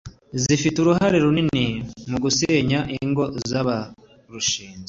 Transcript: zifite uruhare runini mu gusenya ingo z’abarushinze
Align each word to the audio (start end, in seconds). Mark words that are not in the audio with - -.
zifite 0.43 0.77
uruhare 0.79 1.17
runini 1.25 1.65
mu 2.09 2.17
gusenya 2.23 2.79
ingo 3.05 3.23
z’abarushinze 3.49 4.79